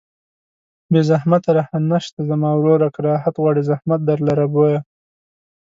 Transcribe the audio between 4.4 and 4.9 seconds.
بویه